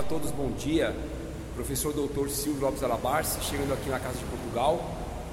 Olá 0.00 0.06
a 0.06 0.08
todos, 0.08 0.30
bom 0.30 0.50
dia. 0.52 0.96
Professor 1.54 1.92
Dr. 1.92 2.30
Silvio 2.30 2.62
Lopes 2.62 2.82
Alabarce, 2.82 3.38
chegando 3.42 3.74
aqui 3.74 3.90
na 3.90 4.00
Casa 4.00 4.16
de 4.16 4.24
Portugal. 4.24 4.82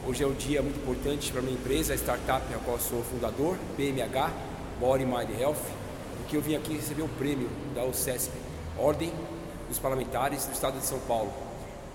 Hoje 0.05 0.25
é 0.25 0.27
um 0.27 0.34
dia 0.34 0.61
muito 0.61 0.77
importante 0.77 1.31
para 1.31 1.41
minha 1.41 1.54
empresa, 1.54 1.93
a 1.93 1.95
startup 1.95 2.54
a 2.54 2.57
qual 2.57 2.77
sou 2.77 3.02
fundador, 3.02 3.55
BMH, 3.77 4.30
Body 4.77 5.05
Mind 5.05 5.30
Health, 5.39 5.63
porque 6.17 6.35
eu 6.35 6.41
vim 6.41 6.57
aqui 6.57 6.73
receber 6.73 7.02
um 7.02 7.07
prêmio 7.07 7.49
da 7.73 7.85
UCESP, 7.85 8.34
Ordem 8.77 9.13
dos 9.70 9.80
Parlamentares 9.80 10.45
do 10.45 10.52
Estado 10.52 10.77
de 10.77 10.86
São 10.86 10.99
Paulo, 10.99 11.31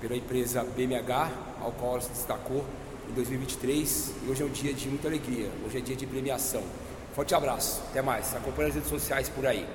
pela 0.01 0.17
empresa 0.17 0.65
BMH, 0.65 1.31
ao 1.61 1.73
qual 1.73 1.93
ela 1.93 2.01
se 2.01 2.09
destacou 2.09 2.65
em 3.07 3.13
2023. 3.13 4.15
E 4.27 4.31
hoje 4.31 4.43
é 4.43 4.47
um 4.47 4.51
dia 4.51 4.73
de 4.73 4.89
muita 4.89 5.09
alegria, 5.09 5.51
hoje 5.67 5.77
é 5.77 5.81
dia 5.83 5.97
de 5.97 6.07
premiação. 6.07 6.63
Forte 7.15 7.35
abraço, 7.35 7.83
até 7.91 8.01
mais. 8.01 8.35
Acompanhe 8.35 8.71
as 8.71 8.75
redes 8.77 8.89
sociais 8.89 9.29
por 9.29 9.47
aí. 9.47 9.69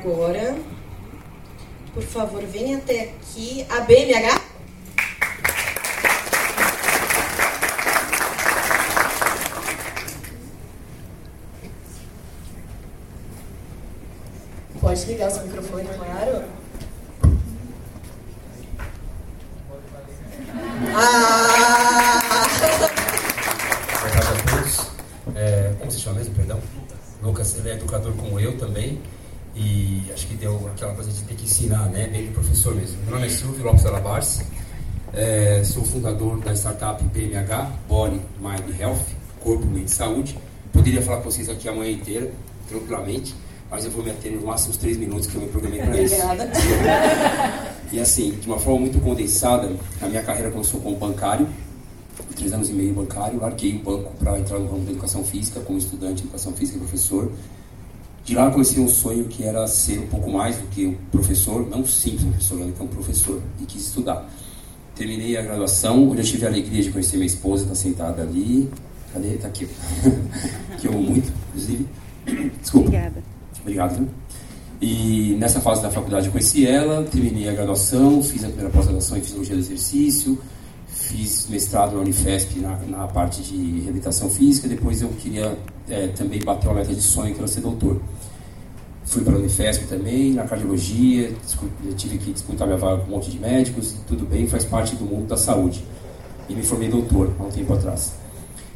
Agora, 0.00 0.56
por 1.92 2.02
favor, 2.02 2.42
venha 2.42 2.78
até 2.78 3.02
aqui 3.02 3.66
a 3.68 3.80
BMH. 3.80 4.40
Pode 14.80 15.04
ligar 15.04 15.28
o 15.28 15.30
seu 15.30 15.42
microfone, 15.42 15.84
claro. 15.84 16.44
Ah! 20.96 22.22
Boa 24.00 24.10
tarde 24.10 24.28
a 24.28 24.50
todos. 24.50 24.90
É, 25.36 25.74
como 25.78 25.90
se 25.92 26.00
chama 26.00 26.18
mesmo, 26.18 26.34
perdão? 26.34 26.58
Lucas, 27.22 27.54
ele 27.58 27.68
é 27.68 27.72
educador 27.74 28.14
como 28.14 28.40
eu 28.40 28.56
também. 28.56 29.00
E 29.54 30.10
acho 30.12 30.26
que 30.26 30.34
coisa 31.00 31.12
de 31.12 31.22
ter 31.22 31.34
que 31.34 31.44
ensinar, 31.44 31.88
né? 31.88 32.08
Bem 32.08 32.26
de 32.26 32.32
professor 32.32 32.74
mesmo. 32.74 32.98
Meu 33.04 33.14
nome 33.14 33.26
é 33.26 33.30
Silvio 33.30 33.64
Lopes 33.64 33.86
Alabarce. 33.86 34.44
É, 35.14 35.62
sou 35.64 35.82
fundador 35.82 36.38
da 36.40 36.54
startup 36.54 37.02
BMH, 37.02 37.72
Body 37.88 38.20
Mind 38.38 38.78
Health, 38.78 39.06
Corpo, 39.40 39.64
Mente 39.64 39.86
e 39.86 39.92
Saúde. 39.92 40.36
Poderia 40.70 41.00
falar 41.00 41.18
com 41.18 41.30
vocês 41.30 41.48
aqui 41.48 41.70
a 41.70 41.72
manhã 41.72 41.92
inteira, 41.92 42.30
tranquilamente, 42.68 43.34
mas 43.70 43.86
eu 43.86 43.90
vou 43.90 44.04
me 44.04 44.10
ater 44.10 44.30
no 44.30 44.46
máximo 44.46 44.72
uns 44.72 44.76
três 44.76 44.98
minutos 44.98 45.26
que 45.26 45.36
eu 45.36 45.40
me 45.40 45.48
programei 45.48 45.80
para 45.80 46.02
isso. 46.02 46.14
Obrigada. 46.16 47.70
E 47.92 47.98
assim, 47.98 48.30
de 48.30 48.46
uma 48.46 48.56
forma 48.56 48.82
muito 48.82 49.00
condensada, 49.00 49.68
a 50.00 50.06
minha 50.06 50.22
carreira 50.22 50.48
começou 50.48 50.80
como 50.80 50.94
bancário, 50.96 51.48
três 52.36 52.52
anos 52.52 52.70
e 52.70 52.72
meio 52.72 52.94
bancário, 52.94 53.40
larguei 53.40 53.74
o 53.74 53.78
banco 53.80 54.12
para 54.16 54.38
entrar 54.38 54.60
no 54.60 54.70
ramo 54.70 54.84
da 54.84 54.92
educação 54.92 55.24
física, 55.24 55.58
como 55.58 55.76
estudante 55.76 56.16
de 56.16 56.22
educação 56.22 56.52
física 56.52 56.76
e 56.76 56.80
professor. 56.80 57.32
De 58.30 58.36
lá 58.36 58.44
eu 58.44 58.52
comecei 58.52 58.80
um 58.80 58.86
sonho 58.86 59.24
que 59.24 59.42
era 59.42 59.66
ser 59.66 59.98
um 59.98 60.06
pouco 60.06 60.30
mais 60.30 60.56
do 60.56 60.64
que 60.68 60.86
um 60.86 60.94
professor, 61.10 61.68
não 61.68 61.84
simples 61.84 62.22
professor, 62.22 62.58
mas 62.60 62.80
um 62.80 62.86
professor, 62.86 63.42
e 63.60 63.64
quis 63.64 63.88
estudar. 63.88 64.30
Terminei 64.94 65.36
a 65.36 65.42
graduação, 65.42 66.08
onde 66.08 66.20
eu 66.20 66.24
tive 66.24 66.46
a 66.46 66.48
alegria 66.48 66.80
de 66.80 66.92
conhecer 66.92 67.16
minha 67.16 67.26
esposa, 67.26 67.64
está 67.64 67.74
sentada 67.74 68.22
ali. 68.22 68.70
Cadê? 69.12 69.34
Está 69.34 69.48
aqui. 69.48 69.66
que 70.78 70.86
eu 70.86 70.92
amo 70.92 71.02
muito, 71.02 71.32
inclusive. 71.48 71.88
Desculpa. 72.62 72.86
Obrigada. 72.86 73.24
Obrigado. 73.62 74.08
E 74.80 75.36
nessa 75.36 75.60
fase 75.60 75.82
da 75.82 75.90
faculdade 75.90 76.26
eu 76.26 76.32
conheci 76.32 76.64
ela, 76.64 77.02
terminei 77.02 77.48
a 77.48 77.52
graduação, 77.52 78.22
fiz 78.22 78.44
a 78.44 78.46
primeira 78.46 78.70
pós-graduação 78.70 79.18
em 79.18 79.22
Fisiologia 79.22 79.56
do 79.56 79.60
Exercício, 79.60 80.38
fiz 80.86 81.48
mestrado 81.48 81.96
na 81.96 82.02
Unifesp 82.02 82.60
na, 82.60 82.76
na 82.86 83.08
parte 83.08 83.42
de 83.42 83.80
reabilitação 83.80 84.30
física, 84.30 84.68
depois 84.68 85.02
eu 85.02 85.08
queria 85.20 85.58
é, 85.88 86.06
também 86.06 86.38
bater 86.38 86.68
uma 86.68 86.76
meta 86.76 86.94
de 86.94 87.02
sonho 87.02 87.34
que 87.34 87.40
era 87.40 87.48
ser 87.48 87.62
doutor. 87.62 88.00
Fui 89.10 89.24
para 89.24 89.34
a 89.34 89.38
Unifesp 89.38 89.86
também, 89.88 90.34
na 90.34 90.44
cardiologia, 90.44 91.32
tive 91.96 92.16
que 92.16 92.32
disputar 92.32 92.64
minha 92.64 92.78
vaga 92.78 93.02
com 93.02 93.08
um 93.08 93.16
monte 93.16 93.28
de 93.28 93.40
médicos, 93.40 93.96
tudo 94.06 94.24
bem, 94.24 94.46
faz 94.46 94.64
parte 94.64 94.94
do 94.94 95.04
mundo 95.04 95.26
da 95.26 95.36
saúde. 95.36 95.84
E 96.48 96.54
me 96.54 96.62
formei 96.62 96.88
doutor 96.88 97.28
há 97.40 97.42
um 97.42 97.50
tempo 97.50 97.74
atrás. 97.74 98.12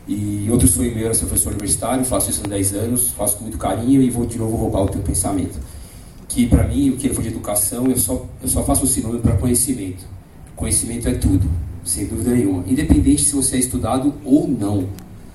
E 0.08 0.48
outro 0.50 0.66
sonho 0.66 0.92
meu 0.92 1.04
era 1.04 1.14
ser 1.14 1.26
professor 1.26 1.50
universitário, 1.50 2.04
faço 2.04 2.30
isso 2.30 2.42
há 2.44 2.48
10 2.48 2.74
anos, 2.74 3.10
faço 3.10 3.36
com 3.36 3.42
muito 3.44 3.58
carinho 3.58 4.02
e 4.02 4.10
vou 4.10 4.26
de 4.26 4.36
novo 4.36 4.56
roubar 4.56 4.82
o 4.82 4.88
teu 4.88 5.00
pensamento. 5.02 5.56
Que 6.26 6.48
para 6.48 6.66
mim, 6.66 6.90
o 6.90 6.96
que 6.96 7.06
ele 7.06 7.14
for 7.14 7.22
de 7.22 7.28
educação, 7.28 7.86
eu 7.86 7.96
só, 7.96 8.26
eu 8.42 8.48
só 8.48 8.64
faço 8.64 8.82
um 8.82 8.88
sinônimo 8.88 9.20
para 9.20 9.36
conhecimento. 9.36 10.04
Conhecimento 10.56 11.08
é 11.08 11.14
tudo, 11.14 11.48
sem 11.84 12.06
dúvida 12.06 12.32
nenhuma. 12.32 12.64
Independente 12.66 13.22
se 13.22 13.36
você 13.36 13.54
é 13.54 13.60
estudado 13.60 14.12
ou 14.24 14.48
não. 14.48 14.88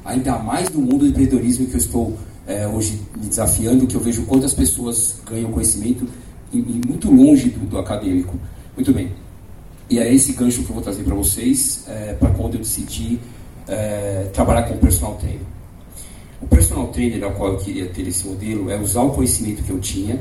Ainda 0.03 0.37
mais 0.39 0.69
no 0.69 0.81
mundo 0.81 0.99
do 0.99 1.07
empreendedorismo 1.07 1.67
que 1.67 1.75
eu 1.75 1.79
estou 1.79 2.17
é, 2.49 2.67
hoje 2.67 2.99
me 3.15 3.27
desafiando, 3.27 3.85
que 3.85 3.95
eu 3.95 4.01
vejo 4.01 4.23
quantas 4.23 4.53
pessoas 4.55 5.21
ganham 5.29 5.51
conhecimento 5.51 6.07
e, 6.51 6.57
muito 6.57 7.11
longe 7.11 7.49
do, 7.49 7.59
do 7.67 7.77
acadêmico. 7.77 8.35
Muito 8.75 8.91
bem. 8.91 9.11
E 9.87 9.99
é 9.99 10.11
esse 10.13 10.33
gancho 10.33 10.63
que 10.63 10.69
eu 10.69 10.73
vou 10.73 10.83
trazer 10.83 11.03
para 11.03 11.13
vocês, 11.13 11.83
é, 11.87 12.13
para 12.13 12.29
quando 12.31 12.55
eu 12.55 12.59
decidi 12.59 13.19
é, 13.67 14.29
trabalhar 14.33 14.63
com 14.63 14.77
personal 14.77 15.15
trainer. 15.15 15.41
O 16.41 16.47
personal 16.47 16.87
trainer 16.87 17.23
ao 17.23 17.31
qual 17.31 17.53
eu 17.53 17.57
queria 17.57 17.87
ter 17.87 18.07
esse 18.07 18.27
modelo 18.27 18.71
é 18.71 18.79
usar 18.79 19.03
o 19.03 19.11
conhecimento 19.11 19.61
que 19.61 19.69
eu 19.69 19.79
tinha 19.79 20.19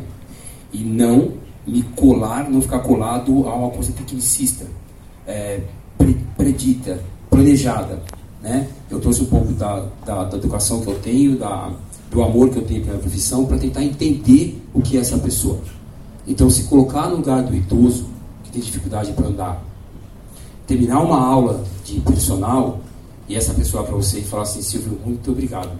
e 0.72 0.78
não 0.84 1.32
me 1.66 1.82
colar, 1.96 2.50
não 2.50 2.60
ficar 2.60 2.80
colado 2.80 3.48
a 3.48 3.54
uma 3.54 3.70
coisa 3.70 3.92
tecnicista, 3.92 4.66
é, 5.26 5.60
pre- 5.96 6.18
predita, 6.36 7.00
planejada. 7.30 8.02
Né? 8.42 8.68
Eu 8.90 9.00
trouxe 9.00 9.22
um 9.22 9.26
pouco 9.26 9.52
da, 9.52 9.86
da, 10.04 10.24
da 10.24 10.36
educação 10.36 10.80
que 10.80 10.88
eu 10.88 10.98
tenho, 10.98 11.38
da, 11.38 11.72
do 12.10 12.22
amor 12.22 12.50
que 12.50 12.56
eu 12.56 12.64
tenho 12.64 12.84
pela 12.84 12.98
profissão, 12.98 13.44
para 13.44 13.58
tentar 13.58 13.82
entender 13.82 14.62
o 14.72 14.80
que 14.80 14.96
é 14.96 15.00
essa 15.00 15.18
pessoa. 15.18 15.58
Então, 16.26 16.48
se 16.50 16.64
colocar 16.64 17.08
no 17.08 17.16
lugar 17.16 17.42
do 17.42 17.54
idoso, 17.54 18.06
que 18.44 18.50
tem 18.50 18.62
dificuldade 18.62 19.12
para 19.12 19.26
andar, 19.26 19.64
terminar 20.66 21.00
uma 21.00 21.18
aula 21.18 21.64
de 21.84 22.00
personal 22.00 22.80
e 23.28 23.34
essa 23.34 23.54
pessoa 23.54 23.84
para 23.84 23.94
você 23.94 24.20
e 24.20 24.24
falar 24.24 24.42
assim, 24.42 24.62
Silvio, 24.62 24.98
muito 25.04 25.30
obrigado, 25.30 25.70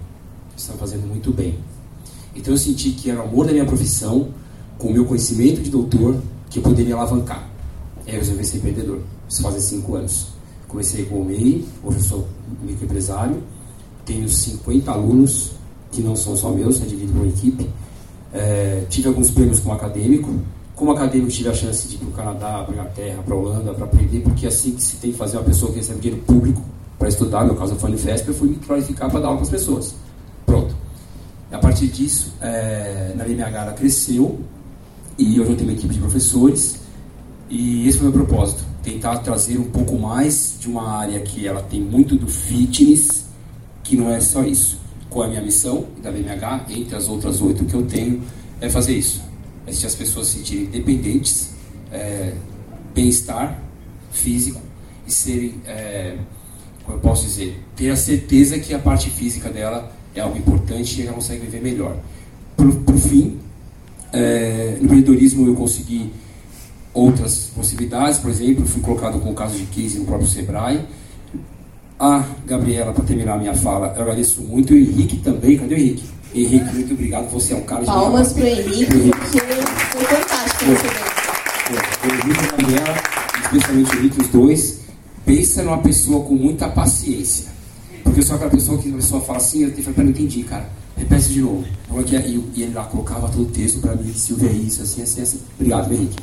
você 0.57 0.71
está 0.71 0.75
fazendo 0.75 1.07
muito 1.07 1.31
bem. 1.31 1.59
Então 2.35 2.55
eu 2.55 2.59
senti 2.59 2.91
que 2.91 3.11
era 3.11 3.21
o 3.21 3.25
amor 3.25 3.47
da 3.47 3.53
minha 3.53 3.65
profissão, 3.65 4.29
com 4.79 4.89
o 4.89 4.93
meu 4.93 5.05
conhecimento 5.05 5.61
de 5.61 5.71
doutor, 5.71 6.17
que 6.49 6.59
eu 6.59 6.63
poderia 6.63 6.95
alavancar. 6.95 7.49
Aí 8.07 8.15
eu 8.15 8.21
resolvi 8.21 8.45
ser 8.45 8.59
empreendedor. 8.59 9.01
Isso 9.29 9.43
fazem 9.43 9.61
cinco 9.61 9.95
anos. 9.97 10.29
Comecei 10.67 11.05
com 11.05 11.17
o 11.17 11.25
MEI, 11.25 11.67
hoje 11.83 11.99
eu 11.99 12.05
sou 12.05 12.29
microempresário, 12.63 13.43
tenho 14.05 14.29
50 14.29 14.91
alunos, 14.91 15.53
que 15.91 16.03
não 16.03 16.15
são 16.15 16.37
só 16.37 16.51
meus, 16.51 16.81
é 16.81 16.85
dividido 16.85 17.13
por 17.13 17.23
uma 17.23 17.29
equipe. 17.29 17.69
É, 18.33 18.85
tive 18.89 19.09
alguns 19.09 19.31
prêmios 19.31 19.61
como 19.61 19.75
acadêmico. 19.75 20.35
Como 20.75 20.93
acadêmico, 20.93 21.31
tive 21.31 21.49
a 21.49 21.55
chance 21.55 21.89
de 21.89 21.97
ir 21.97 21.99
para 21.99 22.09
o 22.09 22.13
Canadá, 22.13 22.65
para 22.65 22.71
a 22.71 22.73
Inglaterra, 22.73 23.23
para 23.25 23.35
a 23.35 23.39
Holanda, 23.39 23.75
para 23.75 23.85
aprender, 23.85 24.21
porque 24.21 24.47
é 24.47 24.49
assim 24.49 24.73
que 24.73 24.83
se 24.83 24.97
tem 24.97 25.11
que 25.11 25.19
fazer 25.19 25.37
uma 25.37 25.45
pessoa 25.45 25.73
que 25.73 25.79
recebe 25.79 26.01
dinheiro 26.01 26.25
público 26.25 26.63
para 26.99 27.09
estudar. 27.09 27.41
No 27.41 27.47
meu 27.47 27.57
caso, 27.57 27.75
foi 27.77 27.91
a 27.91 27.93
Unifesp, 27.93 28.29
eu 28.29 28.35
fui 28.35 28.49
me 28.49 28.57
qualificar 28.57 29.11
para 29.11 29.21
dar 29.21 29.29
aula 29.29 29.39
para 29.39 29.47
as 29.47 29.51
pessoas. 29.51 29.95
Pronto. 30.47 30.75
A 31.51 31.59
partir 31.59 31.89
disso, 31.89 32.33
é, 32.41 33.13
na 33.17 33.25
BMH 33.25 33.63
ela 33.63 33.73
cresceu 33.73 34.39
e 35.19 35.41
hoje 35.41 35.51
eu 35.51 35.57
tenho 35.57 35.71
uma 35.71 35.77
equipe 35.77 35.93
de 35.93 35.99
professores 35.99 36.79
E 37.51 37.89
esse 37.89 37.99
foi 37.99 38.09
o 38.09 38.13
meu 38.13 38.25
propósito, 38.25 38.63
tentar 38.83 39.19
trazer 39.19 39.59
um 39.59 39.65
pouco 39.65 39.99
mais 39.99 40.57
de 40.61 40.69
uma 40.69 40.99
área 40.99 41.19
que 41.21 41.47
ela 41.47 41.63
tem 41.63 41.81
muito 41.81 42.15
do 42.15 42.29
fitness, 42.29 43.25
que 43.83 43.97
não 43.97 44.11
é 44.11 44.21
só 44.21 44.43
isso. 44.43 44.79
Qual 45.11 45.25
é 45.25 45.29
a 45.29 45.31
minha 45.31 45.43
missão 45.43 45.87
da 46.03 46.11
BMH, 46.11 46.67
entre 46.71 46.97
as 46.97 47.09
outras 47.09 47.41
oito 47.41 47.65
que 47.65 47.75
eu 47.75 47.83
tenho, 47.83 48.23
é 48.61 48.69
fazer 48.69 48.97
isso. 48.97 49.23
É 49.67 49.73
se 49.73 49.87
as 49.87 49.95
pessoas 49.95 50.29
se 50.29 50.39
sentirem 50.39 50.67
dependentes, 50.67 51.51
é, 51.93 52.33
bem-estar 52.95 53.63
físico 54.11 54.61
e 55.07 55.13
serem, 55.13 55.55
é, 55.67 56.17
como 56.85 56.99
eu 56.99 57.01
posso 57.01 57.25
dizer, 57.25 57.63
ter 57.77 57.91
a 57.91 57.97
certeza 57.97 58.59
que 58.59 58.75
a 58.75 58.79
parte 58.79 59.11
física 59.11 59.49
dela 59.49 59.93
é 60.15 60.21
algo 60.21 60.37
importante 60.37 61.01
e 61.01 61.07
ela 61.07 61.15
consegue 61.15 61.45
viver 61.45 61.63
melhor. 61.63 61.97
Por, 62.57 62.75
por 62.77 62.97
fim, 62.97 63.39
é, 64.13 64.77
no 64.79 64.87
empreendedorismo 64.87 65.47
eu 65.47 65.55
consegui 65.55 66.13
outras 66.93 67.51
possibilidades, 67.55 68.19
por 68.19 68.31
exemplo, 68.31 68.67
fui 68.67 68.83
colocado 68.83 69.21
com 69.21 69.31
o 69.31 69.35
caso 69.35 69.57
de 69.57 69.67
case 69.67 69.99
no 69.99 70.05
próprio 70.05 70.29
Sebrae. 70.29 70.85
A 71.99 72.25
Gabriela, 72.47 72.93
para 72.93 73.05
terminar 73.05 73.35
a 73.35 73.39
minha 73.39 73.55
fala, 73.55 73.93
eu 73.97 74.03
agradeço 74.03 74.41
muito. 74.43 74.73
O 74.73 74.77
Henrique 74.77 75.17
também, 75.17 75.59
cadê 75.59 75.75
o 75.75 75.79
Henrique? 75.79 76.05
Henrique, 76.33 76.75
muito 76.75 76.95
obrigado, 76.95 77.29
você 77.29 77.55
é 77.55 77.57
um 77.57 77.63
cara 77.63 77.81
de 77.81 77.87
Palmas 77.87 78.33
para 78.33 78.45
o 78.45 78.47
Henrique, 78.47 78.87
porque 78.87 79.41
foi 79.41 80.05
fantástico 80.05 80.65
O 82.05 82.07
Henrique 82.15 82.29
e 82.29 82.47
a 82.47 82.51
Gabriela, 82.53 82.95
especialmente 83.43 83.91
o 83.91 83.99
Henrique, 83.99 84.21
os 84.21 84.29
dois, 84.29 84.81
pensa 85.27 85.63
numa 85.65 85.79
pessoa 85.79 86.25
com 86.25 86.35
muita 86.35 86.69
paciência. 86.69 87.47
Porque 88.05 88.21
eu 88.21 88.25
sou 88.25 88.37
aquela 88.37 88.51
pessoa 88.53 88.79
que 88.79 88.91
a 88.91 88.95
pessoa 88.97 89.21
fala 89.21 89.39
assim, 89.39 89.65
eu 89.65 89.75
tenho 89.75 89.93
não 89.97 90.11
entendi, 90.11 90.45
cara. 90.45 90.69
Repete 90.97 91.31
de 91.31 91.41
novo. 91.41 91.65
E 92.07 92.63
ele 92.63 92.75
lá 92.75 92.85
colocava 92.85 93.29
todo 93.29 93.43
o 93.43 93.47
texto 93.47 93.81
para 93.81 93.97
mim, 93.97 94.13
Silvia, 94.15 94.51
é 94.51 94.53
isso, 94.53 94.83
assim, 94.83 95.03
assim, 95.03 95.23
assim. 95.23 95.41
Obrigado, 95.59 95.93
Henrique 95.93 96.17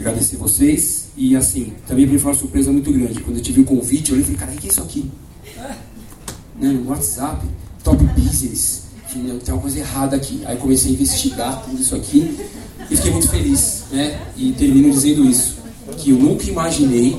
agradecer 0.00 0.36
vocês 0.36 1.08
e 1.16 1.36
assim, 1.36 1.72
também 1.86 2.04
para 2.04 2.14
mim 2.14 2.18
foi 2.18 2.32
uma 2.32 2.38
surpresa 2.38 2.72
muito 2.72 2.92
grande. 2.92 3.20
Quando 3.20 3.36
eu 3.36 3.42
tive 3.42 3.60
o 3.60 3.64
convite, 3.64 4.10
eu 4.10 4.14
olhei 4.14 4.22
e 4.22 4.24
falei, 4.24 4.40
cara, 4.40 4.52
o 4.52 4.56
que 4.56 4.66
é 4.66 4.70
isso 4.70 4.82
aqui? 4.82 5.10
Né, 6.58 6.68
no 6.68 6.90
WhatsApp, 6.90 7.46
top 7.82 8.04
business, 8.04 8.82
tem 9.12 9.54
uma 9.54 9.60
coisa 9.60 9.78
errada 9.78 10.16
aqui. 10.16 10.42
Aí 10.44 10.56
comecei 10.56 10.90
a 10.90 10.94
investigar 10.94 11.62
tudo 11.62 11.80
isso 11.80 11.94
aqui 11.94 12.38
e 12.90 12.96
fiquei 12.96 13.10
muito 13.10 13.28
feliz, 13.28 13.84
né? 13.90 14.20
E 14.36 14.52
termino 14.52 14.90
dizendo 14.90 15.24
isso, 15.24 15.56
que 15.96 16.10
eu 16.10 16.16
nunca 16.16 16.44
imaginei 16.44 17.16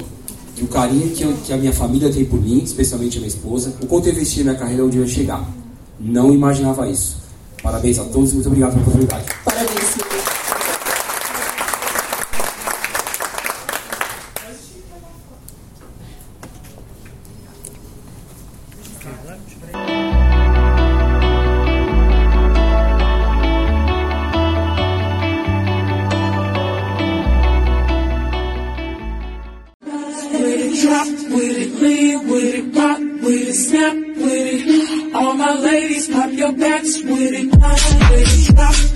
que 0.56 0.64
o 0.64 0.68
carinho 0.68 1.10
que, 1.10 1.24
eu, 1.24 1.34
que 1.46 1.54
a 1.54 1.58
minha 1.58 1.74
família 1.74 2.12
tem 2.12 2.26
por 2.26 2.42
mim, 2.42 2.62
especialmente 2.64 3.18
a 3.18 3.20
minha 3.20 3.30
esposa, 3.30 3.74
o 3.82 3.88
quanto 3.88 4.08
eu 4.08 4.14
investi 4.14 4.40
na 4.40 4.52
minha 4.52 4.60
carreira 4.60 4.86
onde 4.86 4.98
eu 4.98 5.04
ia 5.04 5.10
chegar. 5.10 5.50
Não 6.00 6.34
imaginava 6.34 6.90
isso. 6.90 7.18
Parabéns 7.62 8.00
a 8.00 8.04
todos 8.06 8.32
e 8.32 8.36
muito 8.36 8.48
obrigado 8.48 8.72
pela 8.72 8.82
oportunidade. 8.82 9.26
My 35.42 35.56
ladies, 35.56 36.08
pop 36.08 36.32
your 36.32 36.52
backs 36.52 37.02
with 37.02 37.34
it. 37.34 38.91